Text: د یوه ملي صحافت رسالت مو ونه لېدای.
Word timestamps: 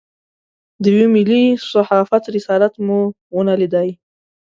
د 0.81 0.83
یوه 0.95 1.07
ملي 1.15 1.43
صحافت 1.71 2.23
رسالت 2.35 2.73
مو 2.85 2.99
ونه 3.35 3.53
لېدای. 3.61 3.89